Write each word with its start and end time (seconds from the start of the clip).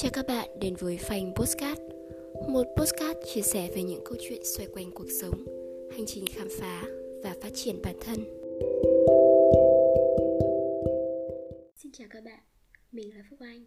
Chào 0.00 0.10
các 0.14 0.26
bạn 0.26 0.48
đến 0.60 0.76
với 0.76 0.98
Phanh 0.98 1.32
Postcard 1.34 1.80
Một 2.48 2.66
postcard 2.76 3.18
chia 3.34 3.42
sẻ 3.42 3.70
về 3.74 3.82
những 3.82 4.02
câu 4.04 4.16
chuyện 4.28 4.44
xoay 4.44 4.68
quanh 4.74 4.90
cuộc 4.94 5.06
sống 5.20 5.44
Hành 5.92 6.04
trình 6.06 6.24
khám 6.26 6.48
phá 6.60 6.82
và 7.24 7.34
phát 7.42 7.50
triển 7.54 7.82
bản 7.82 7.96
thân. 8.00 8.18
Xin 11.76 11.92
chào 11.92 12.08
các 12.10 12.24
bạn, 12.24 12.40
mình 12.92 13.16
là 13.16 13.24
Phúc 13.30 13.40
Anh. 13.40 13.64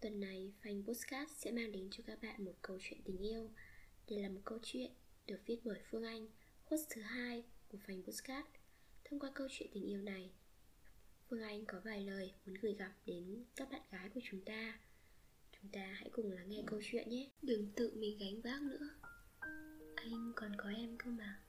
Tuần 0.00 0.20
này 0.20 0.52
Phanh 0.64 0.82
Postcard 0.86 1.32
sẽ 1.36 1.50
mang 1.50 1.72
đến 1.72 1.88
cho 1.90 2.04
các 2.06 2.22
bạn 2.22 2.44
một 2.44 2.54
câu 2.62 2.78
chuyện 2.80 3.00
tình 3.04 3.18
yêu. 3.18 3.50
Đây 4.10 4.18
là 4.18 4.28
một 4.28 4.40
câu 4.44 4.58
chuyện 4.62 4.90
được 5.26 5.38
viết 5.46 5.58
bởi 5.64 5.78
Phương 5.90 6.02
Anh, 6.02 6.28
host 6.64 6.82
thứ 6.90 7.02
hai 7.02 7.44
của 7.68 7.78
Phanh 7.86 8.02
Postcard. 8.02 8.46
Thông 9.04 9.20
qua 9.20 9.30
câu 9.34 9.48
chuyện 9.50 9.68
tình 9.72 9.86
yêu 9.86 10.02
này 10.02 10.30
Phương 11.30 11.42
Anh 11.42 11.64
có 11.66 11.80
vài 11.84 12.00
lời 12.00 12.32
muốn 12.46 12.56
gửi 12.62 12.74
gắm 12.74 12.90
đến 13.06 13.44
các 13.56 13.70
bạn 13.70 13.82
gái 13.90 14.08
của 14.14 14.20
chúng 14.30 14.40
ta. 14.40 14.78
Chúng 15.62 15.70
ta 15.72 15.80
hãy 15.94 16.10
cùng 16.12 16.32
lắng 16.32 16.48
nghe 16.48 16.62
câu 16.66 16.80
chuyện 16.82 17.08
nhé. 17.08 17.30
Đừng 17.42 17.72
tự 17.76 17.92
mình 17.96 18.18
gánh 18.18 18.40
vác 18.42 18.62
nữa. 18.62 18.88
Anh 19.96 20.32
còn 20.36 20.52
có 20.56 20.68
em 20.68 20.96
cơ 20.98 21.10
mà. 21.10 21.40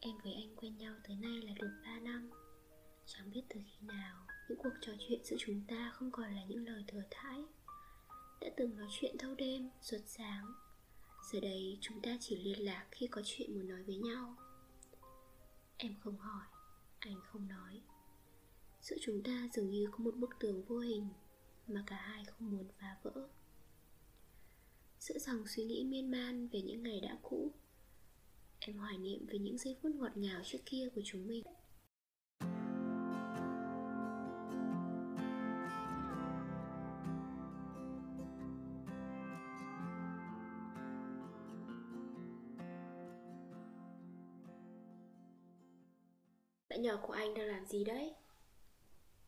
Em 0.00 0.18
với 0.24 0.32
anh 0.34 0.56
quen 0.56 0.78
nhau 0.78 0.94
tới 1.04 1.16
nay 1.16 1.42
là 1.42 1.52
được 1.60 1.70
3 1.84 1.98
năm. 2.00 2.30
Chẳng 3.06 3.30
biết 3.30 3.42
từ 3.48 3.60
khi 3.64 3.86
nào 3.86 4.26
Những 4.48 4.58
cuộc 4.58 4.72
trò 4.80 4.92
chuyện 4.98 5.24
giữa 5.24 5.36
chúng 5.38 5.64
ta 5.68 5.92
không 5.94 6.10
còn 6.10 6.34
là 6.34 6.44
những 6.44 6.66
lời 6.66 6.84
thừa 6.88 7.02
thãi. 7.10 7.44
Đã 8.40 8.48
từng 8.56 8.76
nói 8.76 8.88
chuyện 8.90 9.18
thâu 9.18 9.34
đêm, 9.34 9.70
ruột 9.82 10.00
sáng. 10.06 10.54
Giờ 11.32 11.40
đây 11.40 11.78
chúng 11.80 12.00
ta 12.02 12.16
chỉ 12.20 12.36
liên 12.36 12.64
lạc 12.64 12.86
khi 12.90 13.06
có 13.06 13.22
chuyện 13.24 13.54
muốn 13.54 13.68
nói 13.68 13.82
với 13.82 13.96
nhau. 13.96 14.36
Em 15.76 15.94
không 16.00 16.18
hỏi, 16.18 16.46
anh 16.98 17.20
không 17.24 17.48
nói. 17.48 17.82
Giữa 18.80 18.96
chúng 19.00 19.22
ta 19.22 19.48
dường 19.52 19.70
như 19.70 19.88
có 19.92 19.98
một 19.98 20.14
bức 20.14 20.30
tường 20.40 20.64
vô 20.64 20.78
hình 20.78 21.08
mà 21.72 21.82
cả 21.86 21.96
hai 21.96 22.24
không 22.24 22.50
muốn 22.50 22.68
phá 22.78 22.96
vỡ. 23.02 23.28
Giữa 24.98 25.18
dòng 25.18 25.46
suy 25.46 25.64
nghĩ 25.64 25.84
miên 25.84 26.10
man 26.10 26.48
về 26.48 26.62
những 26.62 26.82
ngày 26.82 27.00
đã 27.00 27.18
cũ, 27.22 27.52
em 28.60 28.78
hoài 28.78 28.98
niệm 28.98 29.26
về 29.26 29.38
những 29.38 29.58
giây 29.58 29.76
phút 29.82 29.94
ngọt 29.94 30.16
ngào 30.16 30.40
trước 30.44 30.58
kia 30.66 30.88
của 30.94 31.02
chúng 31.04 31.26
mình. 31.26 31.42
Bạn 46.68 46.82
nhỏ 46.82 46.98
của 47.02 47.12
anh 47.12 47.34
đang 47.34 47.46
làm 47.46 47.66
gì 47.66 47.84
đấy? 47.84 48.14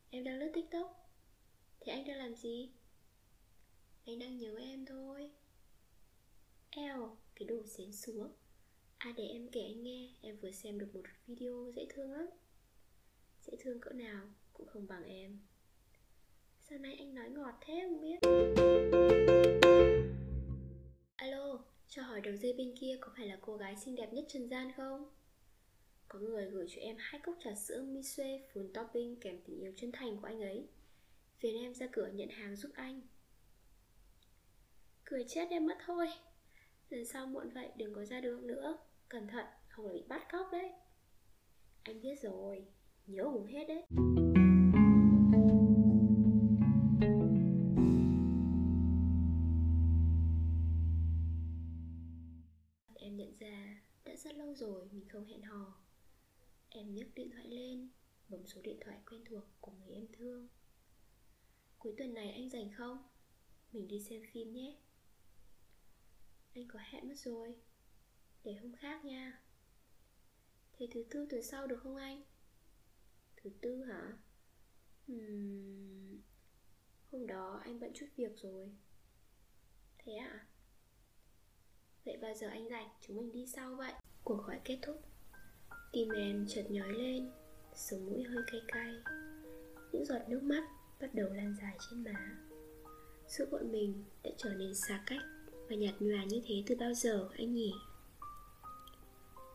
Em 0.09 0.23
đang 0.23 0.39
lướt 0.39 0.51
tiktok 0.53 1.04
thì 1.85 1.91
anh 1.91 2.07
đang 2.07 2.17
làm 2.17 2.35
gì? 2.35 2.69
Anh 4.05 4.19
đang 4.19 4.37
nhớ 4.37 4.55
em 4.57 4.85
thôi. 4.85 5.31
Eo, 6.69 7.17
cái 7.35 7.47
đồ 7.47 7.65
xén 7.65 7.93
xuống. 7.93 8.31
À 8.97 9.13
để 9.17 9.27
em 9.27 9.49
kể 9.51 9.61
anh 9.61 9.83
nghe. 9.83 10.09
Em 10.21 10.37
vừa 10.41 10.51
xem 10.51 10.79
được 10.79 10.95
một 10.95 11.01
video 11.27 11.71
dễ 11.75 11.87
thương 11.89 12.11
lắm. 12.11 12.25
Dễ 13.41 13.53
thương 13.59 13.79
cỡ 13.81 13.91
nào 13.91 14.27
Cũng 14.53 14.67
không 14.67 14.87
bằng 14.87 15.03
em. 15.03 15.39
Sao 16.59 16.79
nay 16.79 16.95
anh 16.99 17.15
nói 17.15 17.29
ngọt 17.29 17.55
thế 17.61 17.81
không 17.83 18.01
biết? 18.01 18.19
Alo 21.15 21.65
Cho 21.87 22.01
hỏi 22.01 22.21
đầu 22.21 22.35
dây 22.35 22.53
bên 22.53 22.73
kia 22.79 22.97
Có 23.01 23.11
phải 23.17 23.27
là 23.27 23.37
cô 23.41 23.57
gái 23.57 23.75
xinh 23.85 23.95
đẹp 23.95 24.13
nhất 24.13 24.25
trần 24.27 24.49
gian 24.49 24.71
không? 24.77 25.09
Có 26.07 26.19
người 26.19 26.49
gửi 26.49 26.65
cho 26.69 26.81
em 26.81 26.95
hai 26.99 27.21
cốc 27.23 27.35
trà 27.43 27.55
sữa 27.55 27.81
Misue 27.81 28.39
Full 28.53 28.71
topping 28.73 29.19
kèm 29.19 29.41
tình 29.45 29.59
yêu 29.59 29.73
chân 29.77 29.91
thành 29.91 30.17
của 30.21 30.27
anh 30.27 30.41
ấy. 30.41 30.67
Phiền 31.45 31.61
em 31.61 31.73
ra 31.73 31.87
cửa 31.91 32.07
nhận 32.13 32.29
hàng 32.29 32.55
giúp 32.55 32.71
anh. 32.73 33.01
Cười 35.03 35.25
chết 35.27 35.47
em 35.49 35.65
mất 35.65 35.77
thôi. 35.85 36.07
Lần 36.89 37.05
sau 37.05 37.27
muộn 37.27 37.49
vậy 37.49 37.71
đừng 37.77 37.93
có 37.93 38.05
ra 38.05 38.21
đường 38.21 38.47
nữa. 38.47 38.77
Cẩn 39.09 39.27
thận, 39.27 39.45
không 39.69 39.85
là 39.85 39.93
bị 39.93 40.03
bắt 40.07 40.27
cóc 40.31 40.47
đấy. 40.51 40.71
Anh 41.83 42.01
biết 42.01 42.19
rồi, 42.21 42.65
Nhớ 43.05 43.23
uống 43.23 43.45
hết 43.45 43.65
đấy. 43.67 43.83
Em 52.95 53.17
nhận 53.17 53.35
ra 53.39 53.83
đã 54.05 54.15
rất 54.15 54.35
lâu 54.35 54.55
rồi 54.55 54.85
mình 54.91 55.07
không 55.09 55.25
hẹn 55.25 55.41
hò. 55.41 55.83
Em 56.69 56.93
nhấc 56.93 57.07
điện 57.15 57.29
thoại 57.31 57.47
lên, 57.47 57.89
Bấm 58.29 58.45
số 58.45 58.61
điện 58.61 58.77
thoại 58.85 58.97
quen 59.11 59.21
thuộc 59.25 59.43
của 59.61 59.71
người 59.71 59.95
em 59.95 60.07
thương. 60.13 60.47
Cuối 61.85 61.93
tuần 61.97 62.13
này 62.13 62.31
anh 62.31 62.49
rảnh 62.49 62.71
không? 62.71 63.03
Mình 63.71 63.87
đi 63.87 64.01
xem 64.01 64.21
phim 64.33 64.53
nhé 64.53 64.75
Anh 66.53 66.67
có 66.67 66.79
hẹn 66.83 67.07
mất 67.07 67.15
rồi 67.17 67.55
Để 68.43 68.53
hôm 68.53 68.75
khác 68.75 69.05
nha 69.05 69.41
Thế 70.73 70.87
thứ 70.91 71.05
tư 71.09 71.27
tuần 71.29 71.43
sau 71.43 71.67
được 71.67 71.79
không 71.83 71.95
anh? 71.95 72.23
Thứ 73.35 73.49
tư 73.61 73.83
hả? 73.83 74.17
Hmm... 75.07 76.21
Hôm 77.11 77.27
đó 77.27 77.61
anh 77.63 77.79
bận 77.79 77.91
chút 77.95 78.07
việc 78.15 78.31
rồi 78.37 78.75
Thế 79.97 80.13
ạ? 80.13 80.29
À? 80.31 80.47
Vậy 82.05 82.17
bao 82.21 82.33
giờ 82.33 82.47
anh 82.47 82.69
rảnh, 82.69 82.89
chúng 83.01 83.17
mình 83.17 83.31
đi 83.31 83.47
sau 83.47 83.75
vậy? 83.75 83.93
Cuộc 84.23 84.43
gọi 84.47 84.59
kết 84.63 84.79
thúc 84.81 85.01
Tim 85.91 86.09
em 86.09 86.45
chợt 86.49 86.65
nhói 86.69 86.93
lên 86.93 87.31
Sống 87.75 88.05
mũi 88.05 88.23
hơi 88.23 88.43
cay 88.51 88.61
cay 88.67 88.93
Những 89.91 90.05
giọt 90.05 90.21
nước 90.29 90.43
mắt 90.43 90.84
bắt 91.01 91.15
đầu 91.15 91.29
lan 91.33 91.55
dài 91.61 91.77
trên 91.89 92.03
má. 92.03 92.37
Giữa 93.27 93.45
bọn 93.51 93.71
mình 93.71 94.03
đã 94.23 94.31
trở 94.37 94.49
nên 94.49 94.75
xa 94.75 95.03
cách 95.05 95.21
Và 95.69 95.75
nhạt 95.75 95.93
nhòa 95.99 96.23
như 96.23 96.41
thế 96.45 96.63
từ 96.65 96.75
bao 96.75 96.93
giờ 96.93 97.29
anh 97.37 97.53
nhỉ? 97.53 97.73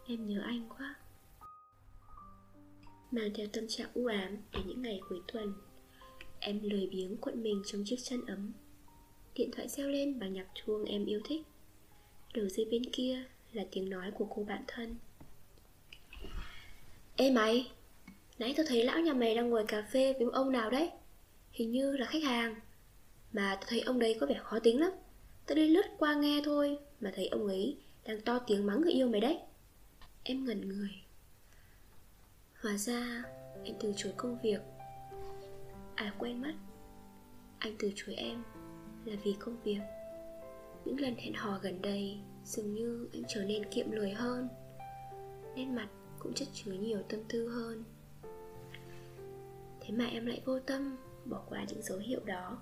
Em 0.06 0.26
nhớ 0.26 0.40
anh 0.44 0.68
quá. 0.68 0.94
Mang 3.10 3.30
theo 3.34 3.46
tâm 3.52 3.64
trạng 3.68 3.90
u 3.94 4.06
ám 4.06 4.36
đến 4.52 4.62
những 4.66 4.82
ngày 4.82 5.00
cuối 5.08 5.20
tuần, 5.32 5.54
Em 6.40 6.60
lười 6.62 6.86
biếng 6.86 7.16
cuộn 7.16 7.42
mình 7.42 7.62
trong 7.66 7.82
chiếc 7.86 7.96
chăn 8.02 8.26
ấm. 8.26 8.52
Điện 9.34 9.50
thoại 9.56 9.68
reo 9.68 9.88
lên 9.88 10.18
bằng 10.18 10.32
nhạc 10.32 10.46
chuông 10.54 10.84
em 10.84 11.06
yêu 11.06 11.20
thích. 11.24 11.42
Đầu 12.34 12.48
dây 12.48 12.66
bên 12.70 12.82
kia 12.92 13.24
là 13.52 13.64
tiếng 13.70 13.90
nói 13.90 14.10
của 14.18 14.26
cô 14.30 14.44
bạn 14.44 14.64
thân. 14.66 14.96
Ê 17.16 17.30
mày, 17.30 17.70
Nãy 18.40 18.54
tao 18.56 18.66
thấy 18.68 18.84
lão 18.84 19.00
nhà 19.00 19.12
mày 19.12 19.34
đang 19.34 19.50
ngồi 19.50 19.64
cà 19.68 19.82
phê 19.82 20.14
với 20.18 20.28
ông 20.32 20.52
nào 20.52 20.70
đấy? 20.70 20.90
Hình 21.50 21.70
như 21.70 21.96
là 21.96 22.06
khách 22.06 22.22
hàng. 22.22 22.54
Mà 23.32 23.56
tôi 23.60 23.66
thấy 23.68 23.80
ông 23.80 23.98
đấy 23.98 24.16
có 24.20 24.26
vẻ 24.26 24.40
khó 24.42 24.58
tính 24.58 24.80
lắm. 24.80 24.90
Tôi 25.46 25.56
đi 25.56 25.68
lướt 25.68 25.86
qua 25.98 26.14
nghe 26.14 26.42
thôi, 26.44 26.78
Mà 27.00 27.12
thấy 27.14 27.28
ông 27.28 27.46
ấy 27.46 27.78
đang 28.04 28.20
to 28.20 28.38
tiếng 28.38 28.66
mắng 28.66 28.80
người 28.80 28.92
yêu 28.92 29.08
mày 29.08 29.20
đấy. 29.20 29.38
Em 30.22 30.44
ngẩn 30.44 30.68
người. 30.68 30.90
Hóa 32.60 32.76
ra, 32.76 33.24
anh 33.64 33.74
từ 33.80 33.92
chối 33.96 34.12
công 34.16 34.38
việc. 34.42 34.60
À 35.94 36.14
quên 36.18 36.42
mất. 36.42 36.52
Anh 37.58 37.76
từ 37.78 37.92
chối 37.94 38.14
em 38.14 38.42
Là 39.04 39.16
vì 39.24 39.34
công 39.38 39.62
việc. 39.62 39.80
Những 40.84 41.00
lần 41.00 41.14
hẹn 41.14 41.34
hò 41.34 41.58
gần 41.62 41.82
đây, 41.82 42.18
Dường 42.44 42.74
như 42.74 43.08
anh 43.12 43.22
trở 43.28 43.44
nên 43.44 43.64
kiệm 43.70 43.90
lời 43.90 44.12
hơn. 44.12 44.48
Nét 45.56 45.66
mặt 45.66 45.88
cũng 46.18 46.34
chất 46.34 46.48
chứa 46.52 46.72
nhiều 46.72 47.02
tâm 47.08 47.20
tư 47.28 47.48
hơn. 47.48 47.84
Thế 49.80 49.90
mà 49.90 50.04
em 50.04 50.26
lại 50.26 50.42
vô 50.44 50.58
tâm 50.60 50.96
bỏ 51.30 51.42
qua 51.48 51.64
những 51.68 51.82
dấu 51.82 51.98
hiệu 51.98 52.20
đó. 52.24 52.58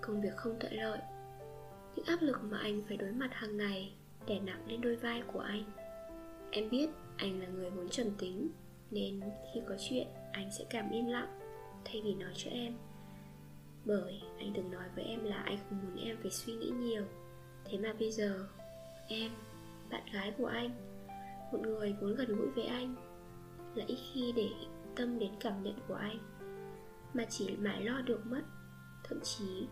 Công 0.00 0.20
việc 0.20 0.36
không 0.36 0.58
thuận 0.60 0.72
lợi, 0.72 0.98
những 1.96 2.06
áp 2.06 2.22
lực 2.22 2.36
mà 2.42 2.58
anh 2.58 2.82
phải 2.88 2.96
đối 2.96 3.12
mặt 3.12 3.30
hàng 3.32 3.56
ngày 3.56 3.92
đè 4.26 4.40
nặng 4.40 4.64
lên 4.66 4.80
đôi 4.80 4.96
vai 4.96 5.22
của 5.32 5.40
anh. 5.40 5.64
Em 6.50 6.70
biết 6.70 6.90
anh 7.16 7.40
là 7.40 7.46
người 7.46 7.70
vốn 7.70 7.88
trầm 7.88 8.06
tính, 8.18 8.48
nên 8.90 9.20
khi 9.54 9.60
có 9.68 9.74
chuyện, 9.88 10.06
anh 10.32 10.50
sẽ 10.58 10.64
cảm 10.70 10.90
im 10.90 11.06
lặng, 11.06 11.38
thay 11.84 12.02
vì 12.04 12.14
nói 12.14 12.32
cho 12.34 12.50
em. 12.50 12.74
Bởi 13.84 14.20
anh 14.38 14.52
từng 14.54 14.70
nói 14.70 14.84
với 14.94 15.04
em 15.04 15.24
là 15.24 15.36
anh 15.36 15.58
không 15.68 15.78
muốn 15.82 16.04
em 16.04 16.16
phải 16.22 16.30
suy 16.30 16.52
nghĩ 16.52 16.70
nhiều. 16.70 17.04
Thế 17.64 17.78
mà 17.78 17.94
bây 17.98 18.12
giờ, 18.12 18.48
em, 19.08 19.30
bạn 19.90 20.02
gái 20.12 20.32
của 20.38 20.46
anh, 20.46 20.70
một 21.52 21.58
người 21.62 21.96
vốn 22.00 22.14
gần 22.14 22.36
gũi 22.36 22.50
với 22.50 22.64
anh, 22.64 22.94
lại 23.74 23.86
ít 23.88 23.98
khi 24.12 24.32
để 24.36 24.48
tâm 24.96 25.18
đến 25.18 25.32
cảm 25.40 25.62
nhận 25.62 25.74
của 25.88 25.94
anh 25.94 26.18
mà 27.14 27.24
chỉ 27.28 27.56
mãi 27.56 27.84
lo 27.84 28.00
được 28.00 28.26
mất. 28.26 28.42
Thậm 29.04 29.20
chí, 29.20 29.66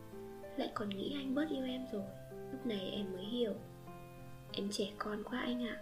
lại 0.57 0.71
còn 0.75 0.89
nghĩ 0.89 1.17
anh 1.21 1.35
bớt 1.35 1.49
yêu 1.51 1.65
em 1.65 1.87
rồi. 1.93 2.05
Lúc 2.53 2.67
này 2.67 2.91
em 2.91 3.13
mới 3.13 3.25
hiểu. 3.25 3.55
Em 4.53 4.69
trẻ 4.73 4.93
con 4.99 5.25
quá 5.25 5.41
anh 5.41 5.67
ạ. 5.67 5.77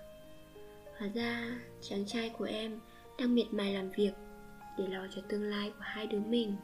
Hóa 0.99 1.09
ra, 1.15 1.61
chàng 1.81 2.07
trai 2.07 2.31
của 2.39 2.45
em 2.45 2.81
đang 3.19 3.35
miệt 3.35 3.47
mài 3.51 3.75
làm 3.75 3.91
việc 3.91 4.13
để 4.79 4.87
lo 4.87 5.07
cho 5.15 5.23
tương 5.29 5.51
lai 5.51 5.71
của 5.71 5.83
hai 5.83 6.07
đứa 6.07 6.21
mình. 6.21 6.57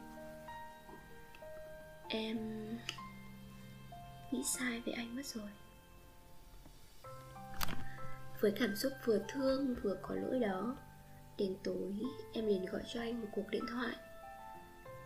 Em 2.09 2.67
nghĩ 4.31 4.43
sai 4.43 4.81
về 4.85 4.93
anh 4.93 5.15
mất 5.15 5.25
rồi. 5.25 5.49
Với 8.41 8.51
cảm 8.59 8.75
xúc 8.75 8.93
vừa 9.05 9.19
thương 9.27 9.75
vừa 9.83 9.97
có 10.01 10.15
lỗi 10.15 10.39
đó, 10.39 10.75
Đến 11.41 11.55
tối, 11.63 11.93
em 12.33 12.47
liền 12.47 12.65
gọi 12.65 12.81
cho 12.93 13.01
anh 13.01 13.21
một 13.21 13.27
cuộc 13.31 13.49
điện 13.49 13.63
thoại. 13.69 13.95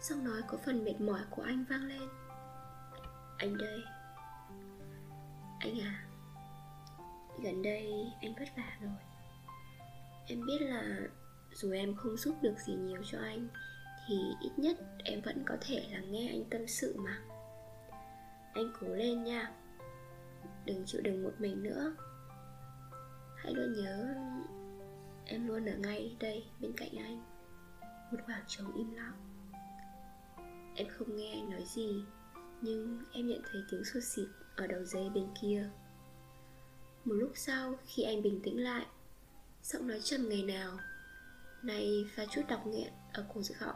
Giọng 0.09 0.23
nói 0.23 0.41
có 0.47 0.57
phần 0.57 0.83
mệt 0.83 1.01
mỏi 1.01 1.21
của 1.29 1.41
anh 1.41 1.65
vang 1.69 1.83
lên. 1.83 2.09
Anh 3.37 3.57
đây. 3.57 3.83
Anh 5.59 5.79
à 5.79 6.05
Gần 7.43 7.61
đây 7.61 8.11
anh 8.21 8.33
vất 8.39 8.47
vả 8.57 8.77
rồi. 8.81 8.91
Em 10.27 10.45
biết 10.45 10.61
là 10.61 10.99
dù 11.53 11.71
em 11.71 11.95
không 11.95 12.17
giúp 12.17 12.35
được 12.41 12.55
gì 12.59 12.73
nhiều 12.73 13.01
cho 13.11 13.19
anh, 13.19 13.47
Thì 14.07 14.15
ít 14.41 14.51
nhất 14.57 14.77
em 15.03 15.21
vẫn 15.21 15.43
có 15.45 15.57
thể 15.61 15.87
là 15.91 15.99
nghe 15.99 16.29
anh 16.29 16.43
tâm 16.49 16.67
sự 16.67 16.95
mà. 16.97 17.21
Anh 18.53 18.73
cố 18.79 18.87
lên 18.87 19.23
nha. 19.23 19.51
Đừng 20.65 20.83
chịu 20.85 21.01
đựng 21.01 21.23
một 21.23 21.33
mình 21.39 21.63
nữa. 21.63 21.95
Hãy 23.37 23.53
luôn 23.53 23.73
nhớ 23.73 24.15
Em 25.25 25.47
luôn 25.47 25.65
ở 25.65 25.77
ngay 25.77 26.15
đây 26.19 26.45
bên 26.59 26.73
cạnh 26.77 26.95
anh. 26.97 27.23
Một 28.11 28.17
khoảng 28.25 28.43
trống 28.47 28.73
im 28.75 28.93
lặng. 28.93 29.24
Em 30.75 30.87
không 30.89 31.15
nghe 31.15 31.31
anh 31.31 31.49
nói 31.49 31.63
gì, 31.65 32.03
Nhưng 32.61 33.03
em 33.11 33.27
nhận 33.27 33.41
thấy 33.51 33.61
tiếng 33.71 33.83
sụt 33.83 34.03
xịt 34.03 34.27
ở 34.55 34.67
đầu 34.67 34.83
dây 34.83 35.09
bên 35.09 35.27
kia. 35.41 35.69
Một 37.05 37.13
lúc 37.13 37.31
sau, 37.35 37.79
khi 37.85 38.03
anh 38.03 38.21
bình 38.21 38.41
tĩnh 38.43 38.63
lại, 38.63 38.85
Giọng 39.63 39.87
nói 39.87 39.99
trầm 40.03 40.29
ngày 40.29 40.43
nào, 40.43 40.77
Này 41.63 42.05
pha 42.15 42.25
chút 42.31 42.41
đọc 42.49 42.67
nghẹn 42.67 42.93
ở 43.13 43.25
cổ 43.33 43.41
dự 43.41 43.55
họng 43.57 43.75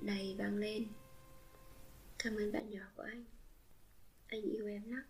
Này 0.00 0.36
vang 0.38 0.56
lên. 0.56 0.88
Cảm 2.18 2.36
ơn 2.36 2.52
bạn 2.52 2.70
nhỏ 2.70 2.82
của 2.96 3.02
anh. 3.02 3.24
Anh 4.26 4.42
yêu 4.42 4.66
em 4.66 4.90
lắm. 4.90 5.02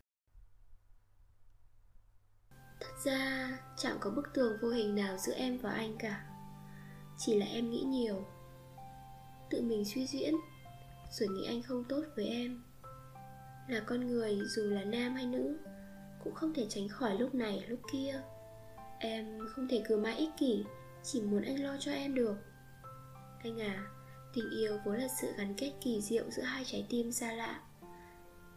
Thật 2.80 2.94
ra, 3.04 3.58
chẳng 3.76 3.96
có 4.00 4.10
bức 4.10 4.34
tường 4.34 4.58
vô 4.62 4.68
hình 4.68 4.94
nào 4.94 5.18
giữa 5.18 5.32
em 5.32 5.58
và 5.58 5.70
anh 5.70 5.96
cả. 5.98 6.26
Chỉ 7.18 7.38
là 7.38 7.46
em 7.46 7.70
nghĩ 7.70 7.82
nhiều. 7.86 8.26
Tự 9.50 9.62
mình 9.62 9.84
suy 9.84 10.06
diễn 10.06 10.34
rồi 11.10 11.28
nghĩ 11.28 11.46
anh 11.46 11.62
không 11.62 11.84
tốt 11.88 12.02
với 12.16 12.26
em, 12.26 12.62
Là 13.68 13.80
con 13.86 14.06
người 14.06 14.38
dù 14.46 14.62
là 14.70 14.84
nam 14.84 15.14
hay 15.14 15.26
nữ, 15.26 15.56
Cũng 16.24 16.34
không 16.34 16.54
thể 16.54 16.66
tránh 16.68 16.88
khỏi 16.88 17.18
lúc 17.18 17.34
này, 17.34 17.64
lúc 17.68 17.80
kia. 17.92 18.22
Em 18.98 19.38
không 19.48 19.68
thể 19.68 19.82
cứ 19.88 19.96
mãi 19.96 20.16
ích 20.16 20.30
kỷ, 20.38 20.64
Chỉ 21.02 21.22
muốn 21.22 21.42
anh 21.42 21.62
lo 21.62 21.76
cho 21.80 21.92
em 21.92 22.14
được. 22.14 22.36
Anh 23.42 23.60
à 23.60 23.86
Tình 24.34 24.50
yêu 24.50 24.78
vốn 24.84 24.96
là 24.96 25.08
sự 25.20 25.28
gắn 25.38 25.54
kết 25.56 25.72
kỳ 25.80 26.00
diệu 26.00 26.30
giữa 26.30 26.42
hai 26.42 26.64
trái 26.64 26.86
tim 26.88 27.12
xa 27.12 27.32
lạ. 27.32 27.60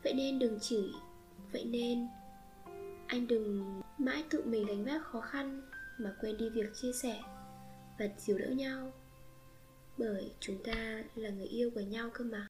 Vậy 0.03 0.13
nên 0.13 0.39
đừng 0.39 0.59
chửi 0.59 0.91
Vậy 1.51 1.65
nên 1.65 2.07
Anh 3.07 3.27
đừng 3.27 3.81
mãi 3.97 4.23
tự 4.29 4.43
mình 4.45 4.65
gánh 4.65 4.85
vác 4.85 5.03
khó 5.03 5.21
khăn 5.21 5.61
Mà 5.97 6.15
quên 6.21 6.37
đi 6.37 6.49
việc 6.49 6.69
chia 6.81 6.91
sẻ 7.01 7.21
Và 7.99 8.05
chiều 8.17 8.37
đỡ 8.37 8.47
nhau. 8.47 8.91
Bởi 9.97 10.31
chúng 10.39 10.63
ta 10.63 11.03
là 11.15 11.29
người 11.29 11.47
yêu 11.47 11.69
của 11.75 11.81
nhau 11.81 12.09
cơ 12.13 12.23
mà. 12.23 12.47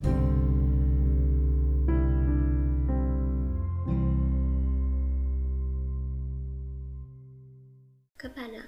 Các 8.18 8.36
bạn 8.36 8.54
ạ, 8.54 8.68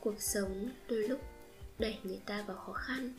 Cuộc 0.00 0.14
sống 0.18 0.70
đôi 0.88 1.08
lúc 1.08 1.20
đẩy 1.78 1.98
người 2.04 2.20
ta 2.26 2.44
vào 2.46 2.56
khó 2.56 2.72
khăn 2.72 3.12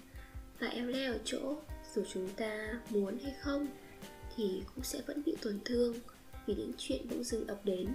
Và 0.59 0.67
eo 0.67 0.85
leo 0.85 1.13
ở 1.13 1.19
chỗ 1.25 1.55
Dù 1.95 2.03
chúng 2.13 2.29
ta 2.29 2.81
muốn 2.89 3.17
hay 3.23 3.33
không 3.41 3.67
Thì 4.35 4.63
cũng 4.75 4.83
sẽ 4.83 5.01
vẫn 5.07 5.21
bị 5.25 5.35
tổn 5.41 5.59
thương 5.65 5.95
Vì 6.45 6.55
những 6.55 6.71
chuyện 6.77 7.09
bỗng 7.09 7.23
dưng 7.23 7.47
ập 7.47 7.59
đến. 7.63 7.87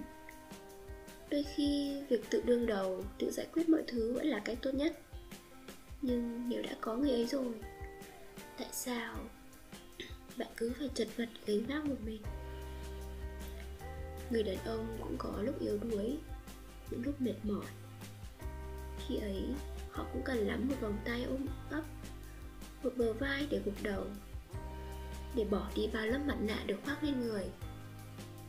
Đôi 1.29 1.45
khi 1.55 2.01
việc 2.09 2.29
tự 2.29 2.41
đương 2.45 2.65
đầu, 2.65 3.03
Tự 3.19 3.31
giải 3.31 3.47
quyết 3.53 3.69
mọi 3.69 3.83
thứ 3.87 4.13
vẫn 4.13 4.25
là 4.25 4.41
cách 4.45 4.57
tốt 4.61 4.71
nhất. 4.73 5.02
Nhưng 6.05 6.49
nếu 6.49 6.63
đã 6.63 6.71
có 6.81 6.95
người 6.95 7.11
ấy 7.11 7.25
rồi, 7.25 7.53
Tại 8.57 8.67
sao 8.71 9.15
Bạn 10.37 10.47
cứ 10.57 10.73
phải 10.79 10.89
chật 10.93 11.07
vật 11.17 11.29
gánh 11.45 11.65
vác 11.67 11.85
một 11.85 11.95
mình? 12.05 12.21
Người 14.29 14.43
đàn 14.43 14.57
ông 14.65 14.97
cũng 15.01 15.15
có 15.17 15.41
lúc 15.41 15.59
yếu 15.59 15.77
đuối 15.77 16.17
những 16.89 17.01
lúc 17.05 17.21
mệt 17.21 17.35
mỏi. 17.43 17.65
Khi 19.07 19.17
ấy, 19.17 19.45
họ 19.91 20.05
cũng 20.13 20.21
cần 20.25 20.37
lắm 20.37 20.67
một 20.69 20.75
vòng 20.81 20.97
tay 21.05 21.23
ôm 21.23 21.47
ấp, 21.69 21.83
một 22.83 22.89
bờ 22.97 23.13
vai 23.13 23.47
để 23.49 23.61
gục 23.65 23.83
đầu, 23.83 24.05
để 25.35 25.45
bỏ 25.45 25.69
đi 25.75 25.89
bao 25.93 26.05
lớp 26.05 26.19
mặt 26.25 26.37
nạ 26.41 26.63
được 26.67 26.77
khoác 26.85 27.03
lên 27.03 27.21
người. 27.21 27.45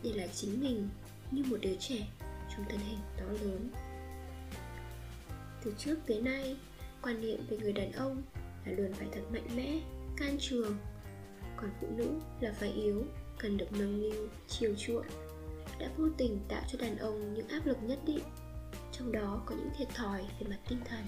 Để 0.03 0.12
là 0.12 0.27
chính 0.27 0.61
mình, 0.61 0.89
như 1.31 1.45
một 1.51 1.56
đứa 1.61 1.77
trẻ 1.81 2.09
trong 2.51 2.65
thân 2.69 2.79
hình 2.79 2.99
to 3.17 3.25
lớn. 3.25 3.71
Từ 5.65 5.75
trước 5.79 5.97
tới 6.06 6.21
nay 6.21 6.56
quan 7.05 7.21
niệm 7.21 7.47
về 7.49 7.56
người 7.56 7.73
đàn 7.73 7.93
ông 7.93 8.23
là 8.65 8.73
luôn 8.73 8.93
phải 8.93 9.09
thật 9.12 9.21
mạnh 9.33 9.49
mẽ, 9.56 9.81
can 10.17 10.37
trường. 10.41 10.77
Còn 11.56 11.71
phụ 11.81 11.87
nữ 11.97 12.09
là 12.41 12.53
phải 12.53 12.73
yếu, 12.73 13.05
cần 13.39 13.56
được 13.56 13.73
nâng 13.73 14.01
niu, 14.01 14.29
chiều 14.49 14.75
chuộng. 14.79 15.06
Đã 15.79 15.91
vô 15.97 16.09
tình 16.17 16.39
tạo 16.49 16.62
cho 16.73 16.79
đàn 16.79 16.99
ông 16.99 17.35
những 17.35 17.49
áp 17.49 17.67
lực 17.67 17.77
nhất 17.83 17.99
định, 18.06 18.25
trong 18.93 19.12
đó 19.12 19.43
có 19.47 19.55
những 19.55 19.71
thiệt 19.79 19.89
thòi 19.95 20.23
về 20.23 20.47
mặt 20.51 20.59
tinh 20.69 20.79
thần. 20.85 21.05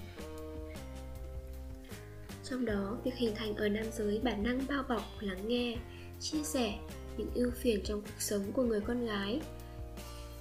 Trong 2.43 2.65
đó, 2.65 2.97
việc 3.03 3.15
hình 3.15 3.35
thành 3.35 3.55
ở 3.55 3.69
nam 3.69 3.85
giới 3.91 4.19
bản 4.23 4.43
năng 4.43 4.67
bao 4.67 4.83
bọc, 4.89 5.03
lắng 5.19 5.47
nghe, 5.47 5.77
chia 6.19 6.43
sẻ 6.43 6.79
những 7.17 7.31
ưu 7.33 7.51
phiền 7.51 7.81
trong 7.83 8.01
cuộc 8.01 8.19
sống 8.19 8.51
của 8.53 8.63
người 8.63 8.81
con 8.81 9.05
gái. 9.05 9.41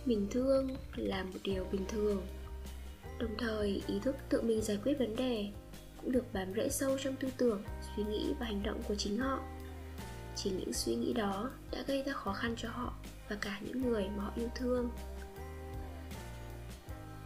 Mình 0.05 0.26
thương 0.31 0.76
là 0.97 1.23
một 1.23 1.38
điều 1.44 1.64
bình 1.73 1.85
thường 1.88 2.23
đồng 3.19 3.37
thời, 3.39 3.83
ý 3.87 3.99
thức 4.03 4.17
tự 4.29 4.43
mình 4.43 4.63
giải 4.63 4.79
quyết 4.85 4.99
vấn 4.99 5.17
đề 5.17 5.49
cũng 6.03 6.13
được 6.13 6.25
bám 6.33 6.53
rễ 6.55 6.69
sâu 6.69 6.99
trong 6.99 7.17
tư 7.17 7.29
tưởng, 7.37 7.63
suy 7.97 8.05
nghĩ 8.05 8.35
và 8.41 8.47
hành 8.47 8.63
động 8.63 8.83
của 8.89 8.95
chính 8.95 9.19
họ. 9.19 9.41
Chỉ 10.37 10.51
những 10.51 10.73
suy 10.73 10.95
nghĩ 10.95 11.13
đó 11.13 11.51
đã 11.73 11.83
gây 11.87 12.03
ra 12.03 12.13
khó 12.13 12.33
khăn 12.33 12.55
cho 12.57 12.69
họ 12.69 12.95
và 13.29 13.37
cả 13.41 13.61
những 13.61 13.83
người 13.83 14.09
mà 14.17 14.23
họ 14.25 14.33
yêu 14.37 14.49
thương. 14.55 14.91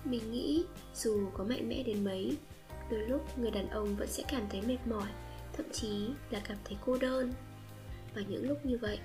Mình 0.04 0.32
nghĩ 0.32 0.64
dù 0.94 1.30
có 1.34 1.44
mạnh 1.44 1.68
mẽ 1.68 1.82
đến 1.82 2.04
mấy, 2.04 2.36
đôi 2.90 3.00
lúc 3.08 3.38
người 3.38 3.50
đàn 3.50 3.68
ông 3.68 3.96
vẫn 3.96 4.08
sẽ 4.08 4.22
cảm 4.28 4.42
thấy 4.50 4.62
mệt 4.62 4.78
mỏi, 4.86 5.08
thậm 5.52 5.66
chí 5.72 6.08
là 6.30 6.40
cảm 6.44 6.56
thấy 6.64 6.76
cô 6.86 6.96
đơn. 6.98 7.32
Và 8.14 8.22
những 8.28 8.48
lúc 8.48 8.66
như 8.66 8.78
vậy, 8.78 8.98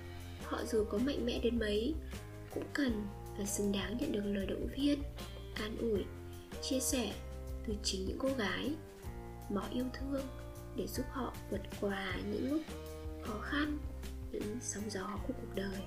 họ 0.43 0.59
dù 0.65 0.85
có 0.89 0.97
mạnh 0.97 1.25
mẽ 1.25 1.39
đến 1.39 1.59
mấy, 1.59 1.93
cũng 2.53 2.65
cần 2.73 3.07
và 3.37 3.45
xứng 3.45 3.71
đáng 3.71 3.97
nhận 3.97 4.11
được 4.11 4.21
lời 4.25 4.45
động 4.45 4.67
viên, 4.75 5.01
an 5.55 5.77
ủi 5.77 6.05
chia 6.61 6.79
sẻ 6.79 7.13
từ 7.67 7.75
chính 7.83 8.05
những 8.05 8.17
cô 8.19 8.29
gái 8.37 8.71
mà 9.49 9.61
yêu 9.71 9.85
thương 9.93 10.27
để 10.75 10.87
giúp 10.87 11.05
họ 11.11 11.33
vượt 11.49 11.61
qua 11.81 12.13
những 12.31 12.51
lúc 12.51 12.61
khó 13.21 13.39
khăn, 13.41 13.77
những 14.31 14.57
sóng 14.61 14.89
gió 14.89 15.19
của 15.27 15.33
cuộc 15.33 15.55
đời. 15.55 15.81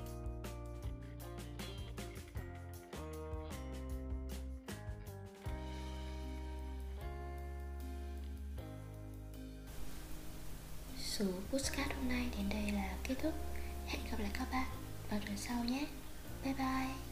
Số 10.98 11.24
postcard 11.50 11.92
hôm 11.94 12.08
nay 12.08 12.26
đến 12.36 12.48
đây 12.48 12.72
là 12.72 12.96
kết 13.04 13.14
thúc. 13.22 13.34
Hẹn 13.86 14.00
gặp 14.10 14.20
lại 14.20 14.30
các 14.38 14.48
bạn 14.52 14.68
vào 15.10 15.20
tuần 15.26 15.36
sau 15.36 15.64
nhé. 15.64 15.86
Bye 16.44 16.54
bye. 16.54 17.07